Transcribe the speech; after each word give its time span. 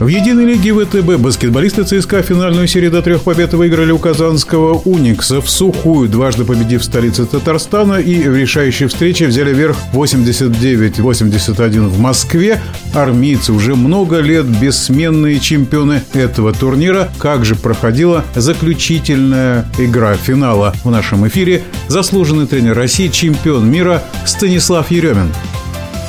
В 0.00 0.06
единой 0.06 0.46
лиге 0.46 0.72
ВТБ 0.72 1.20
баскетболисты 1.20 1.84
ЦСКА 1.84 2.22
финальную 2.22 2.66
серию 2.66 2.90
до 2.90 3.02
трех 3.02 3.20
побед 3.20 3.52
выиграли 3.52 3.92
у 3.92 3.98
казанского 3.98 4.80
«Уникса» 4.86 5.42
в 5.42 5.50
сухую, 5.50 6.08
дважды 6.08 6.46
победив 6.46 6.82
столице 6.82 7.26
Татарстана 7.26 8.00
и 8.00 8.26
в 8.26 8.34
решающей 8.34 8.86
встрече 8.86 9.26
взяли 9.26 9.52
верх 9.52 9.76
89-81 9.92 11.88
в 11.88 11.98
Москве. 11.98 12.62
Армейцы 12.94 13.52
уже 13.52 13.74
много 13.74 14.20
лет 14.20 14.46
бессменные 14.46 15.38
чемпионы 15.38 16.02
этого 16.14 16.54
турнира. 16.54 17.10
Как 17.18 17.44
же 17.44 17.54
проходила 17.54 18.24
заключительная 18.34 19.66
игра 19.76 20.14
финала 20.14 20.74
в 20.82 20.90
нашем 20.90 21.28
эфире 21.28 21.62
заслуженный 21.88 22.46
тренер 22.46 22.74
России, 22.74 23.08
чемпион 23.08 23.70
мира 23.70 24.02
Станислав 24.24 24.90
Еремин. 24.90 25.30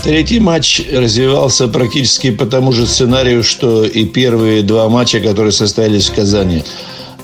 Третий 0.03 0.39
матч 0.39 0.81
развивался 0.91 1.67
практически 1.67 2.31
по 2.31 2.47
тому 2.47 2.71
же 2.71 2.87
сценарию, 2.87 3.43
что 3.43 3.85
и 3.85 4.03
первые 4.03 4.63
два 4.63 4.89
матча, 4.89 5.19
которые 5.19 5.51
состоялись 5.51 6.09
в 6.09 6.15
Казани. 6.15 6.63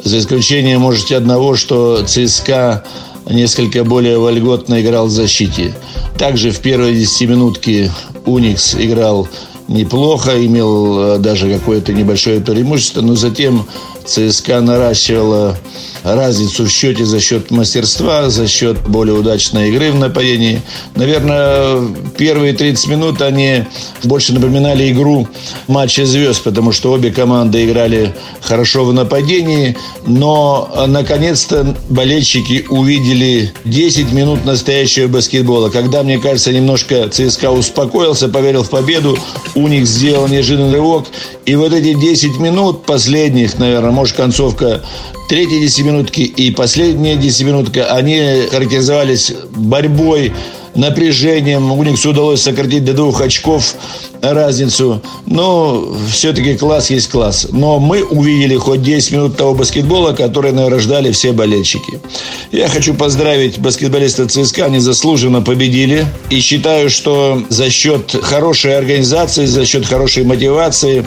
За 0.03 0.19
исключением, 0.19 0.81
может, 0.81 1.11
одного, 1.11 1.55
что 1.55 2.03
ЦСКА 2.05 2.83
несколько 3.27 3.83
более 3.83 4.19
вольготно 4.19 4.79
играл 4.79 5.07
в 5.07 5.11
защите. 5.11 5.73
Также 6.19 6.51
в 6.51 6.59
первой 6.59 6.93
десятиминутке 6.93 7.91
Уникс 8.25 8.75
играл 8.75 9.27
неплохо, 9.67 10.45
имел 10.45 10.99
э, 10.99 11.17
даже 11.17 11.51
какое-то 11.51 11.93
небольшое 11.93 12.41
преимущество, 12.41 13.01
но 13.01 13.15
затем 13.15 13.65
ЦСКА 14.07 14.61
наращивала 14.61 15.57
разницу 16.03 16.65
в 16.65 16.69
счете 16.69 17.05
за 17.05 17.19
счет 17.19 17.51
мастерства, 17.51 18.29
за 18.29 18.47
счет 18.47 18.77
более 18.87 19.15
удачной 19.15 19.69
игры 19.69 19.91
в 19.91 19.95
нападении. 19.95 20.61
Наверное, 20.95 21.81
первые 22.17 22.53
30 22.53 22.87
минут 22.87 23.21
они 23.21 23.65
больше 24.03 24.33
напоминали 24.33 24.89
игру 24.91 25.27
матча 25.67 26.05
звезд, 26.05 26.43
потому 26.43 26.71
что 26.71 26.91
обе 26.93 27.11
команды 27.11 27.65
играли 27.65 28.15
хорошо 28.41 28.85
в 28.85 28.93
нападении, 28.93 29.75
но 30.05 30.85
наконец-то 30.87 31.75
болельщики 31.89 32.65
увидели 32.69 33.51
10 33.65 34.11
минут 34.13 34.45
настоящего 34.45 35.07
баскетбола, 35.07 35.69
когда, 35.69 36.03
мне 36.03 36.19
кажется, 36.19 36.53
немножко 36.53 37.09
ЦСКА 37.09 37.51
успокоился, 37.51 38.29
поверил 38.29 38.63
в 38.63 38.69
победу, 38.69 39.17
у 39.55 39.67
них 39.67 39.85
сделал 39.85 40.27
неожиданный 40.27 40.73
рывок, 40.73 41.07
и 41.45 41.55
вот 41.55 41.73
эти 41.73 41.93
10 41.93 42.37
минут 42.39 42.85
последних, 42.85 43.57
наверное, 43.57 43.91
может, 43.97 44.15
концовка 44.15 44.83
третьей 45.27 45.59
десятиминутки 45.59 46.21
и 46.21 46.51
последняя 46.51 47.15
десятиминутка, 47.15 47.91
они 47.95 48.43
характеризовались 48.51 49.33
борьбой, 49.55 50.33
напряжением. 50.75 51.71
Униксу 51.71 52.11
удалось 52.11 52.43
сократить 52.43 52.85
до 52.85 52.93
двух 52.93 53.21
очков 53.21 53.73
разницу. 54.21 55.01
Но 55.25 55.87
все-таки 56.11 56.55
класс 56.55 56.89
есть 56.89 57.09
класс. 57.09 57.47
Но 57.51 57.79
мы 57.79 58.03
увидели 58.03 58.55
хоть 58.55 58.81
10 58.81 59.11
минут 59.11 59.37
того 59.37 59.53
баскетбола, 59.53 60.13
который 60.13 60.51
награждали 60.51 61.11
все 61.11 61.31
болельщики. 61.31 61.99
Я 62.51 62.67
хочу 62.67 62.93
поздравить 62.93 63.59
баскетболистов 63.59 64.31
ЦСКА. 64.31 64.65
Они 64.65 64.79
заслуженно 64.79 65.41
победили. 65.41 66.05
И 66.29 66.39
считаю, 66.39 66.89
что 66.89 67.41
за 67.49 67.69
счет 67.69 68.15
хорошей 68.21 68.77
организации, 68.77 69.45
за 69.45 69.65
счет 69.65 69.85
хорошей 69.85 70.23
мотивации, 70.23 71.05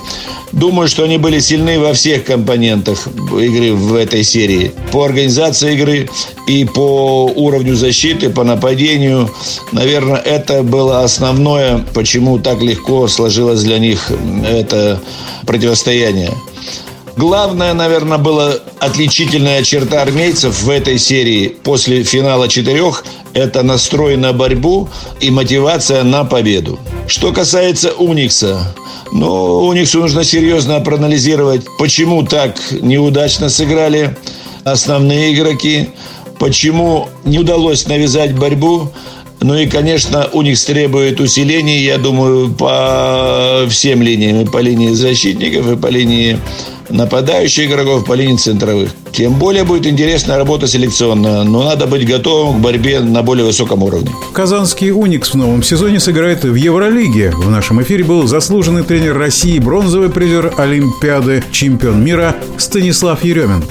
думаю, 0.52 0.88
что 0.88 1.04
они 1.04 1.18
были 1.18 1.40
сильны 1.40 1.78
во 1.78 1.92
всех 1.92 2.24
компонентах 2.24 3.06
игры 3.06 3.72
в 3.72 3.94
этой 3.94 4.24
серии. 4.24 4.72
По 4.92 5.04
организации 5.04 5.74
игры 5.74 6.08
и 6.46 6.64
по 6.64 7.26
уровню 7.26 7.74
защиты, 7.74 8.30
по 8.30 8.44
нападению. 8.44 9.30
Наверное, 9.72 10.16
это 10.16 10.62
было 10.62 11.02
основное, 11.04 11.84
почему 11.94 12.38
так 12.38 12.60
легко 12.60 12.99
сложилось 13.08 13.62
для 13.62 13.78
них 13.78 14.10
это 14.46 15.00
противостояние. 15.46 16.32
Главное, 17.16 17.74
наверное, 17.74 18.18
была 18.18 18.54
отличительная 18.78 19.62
черта 19.62 20.00
армейцев 20.02 20.62
в 20.62 20.70
этой 20.70 20.98
серии 20.98 21.48
после 21.48 22.02
финала 22.02 22.48
четырех– 22.48 23.04
это 23.32 23.62
настрой 23.62 24.16
на 24.16 24.32
борьбу 24.32 24.88
и 25.20 25.30
мотивация 25.30 26.02
на 26.02 26.24
победу. 26.24 26.78
Что 27.06 27.32
касается 27.32 27.92
Уникса, 27.92 28.74
ну, 29.12 29.66
Униксу 29.66 30.00
нужно 30.00 30.24
серьезно 30.24 30.80
проанализировать, 30.80 31.64
почему 31.78 32.24
так 32.24 32.56
неудачно 32.80 33.48
сыграли 33.48 34.16
основные 34.64 35.34
игроки, 35.34 35.90
почему 36.38 37.08
не 37.24 37.38
удалось 37.38 37.86
навязать 37.86 38.34
борьбу, 38.36 38.90
ну 39.40 39.54
и, 39.54 39.66
конечно, 39.66 40.28
у 40.32 40.42
них 40.42 40.62
требует 40.62 41.20
усиления, 41.20 41.82
я 41.82 41.98
думаю, 41.98 42.50
по 42.50 43.64
всем 43.68 44.02
линиям. 44.02 44.42
И 44.42 44.44
по 44.44 44.58
линии 44.58 44.90
защитников, 44.90 45.70
и 45.72 45.76
по 45.76 45.86
линии 45.86 46.38
нападающих 46.90 47.70
игроков, 47.70 48.04
по 48.04 48.12
линии 48.12 48.36
центровых. 48.36 48.90
Тем 49.12 49.34
более 49.34 49.64
будет 49.64 49.86
интересная 49.86 50.36
работа 50.36 50.66
селекционная, 50.66 51.44
но 51.44 51.62
надо 51.62 51.86
быть 51.86 52.06
готовым 52.06 52.58
к 52.58 52.62
борьбе 52.62 53.00
на 53.00 53.22
более 53.22 53.46
высоком 53.46 53.82
уровне. 53.82 54.10
Казанский 54.32 54.90
«Уникс» 54.90 55.30
в 55.30 55.36
новом 55.36 55.62
сезоне 55.62 56.00
сыграет 56.00 56.44
в 56.44 56.54
Евролиге. 56.54 57.30
В 57.30 57.50
нашем 57.50 57.82
эфире 57.82 58.04
был 58.04 58.26
заслуженный 58.26 58.82
тренер 58.82 59.16
России, 59.16 59.58
бронзовый 59.58 60.10
призер 60.10 60.52
Олимпиады, 60.58 61.42
чемпион 61.50 62.04
мира 62.04 62.36
Станислав 62.58 63.24
Еремин. 63.24 63.64